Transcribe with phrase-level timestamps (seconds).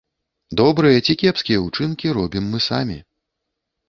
[0.59, 2.97] Добрыя ці кепскія ўчынкі робім мы самі.